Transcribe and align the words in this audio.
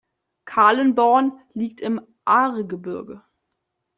Kalenborn 0.45 1.31
liegt 1.53 1.79
im 1.79 2.01
Ahrgebirge. 2.25 3.21